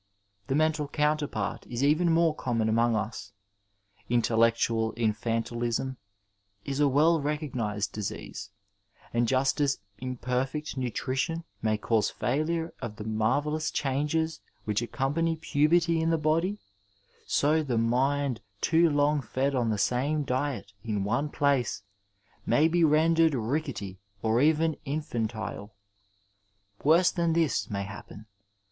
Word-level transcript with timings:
The 0.47 0.55
mental 0.55 0.87
counterpart 0.87 1.67
is 1.67 1.83
even 1.83 2.11
more 2.11 2.35
conmion 2.35 2.67
among 2.67 2.95
us. 2.95 3.33
Intellectual 4.09 4.93
infantilism 4.93 5.97
is 6.65 6.79
a 6.79 6.87
well 6.87 7.21
recognized 7.21 7.91
disease, 7.91 8.49
and 9.13 9.27
just 9.27 9.61
as 9.61 9.77
imperfect 9.99 10.75
nutrition 10.75 11.43
may 11.61 11.77
cause 11.77 12.09
failure 12.09 12.73
of 12.81 12.95
the 12.95 13.03
marvellous 13.03 13.69
changes 13.69 14.41
which 14.65 14.81
accompany 14.81 15.35
puberty 15.35 16.01
in 16.01 16.09
the 16.09 16.17
body, 16.17 16.57
so 17.27 17.61
the 17.61 17.77
mind 17.77 18.41
too 18.59 18.89
long 18.89 19.21
fed 19.21 19.53
on 19.53 19.69
the 19.69 19.77
same 19.77 20.23
diet 20.23 20.73
in 20.83 21.03
one 21.03 21.29
place 21.29 21.83
may 22.43 22.67
be 22.67 22.83
rendered 22.83 23.35
rickety 23.35 23.99
or 24.23 24.41
even 24.41 24.77
infantile. 24.83 25.75
Worse 26.83 27.11
than 27.11 27.33
this 27.33 27.69
may 27.69 27.83
happen. 27.83 28.25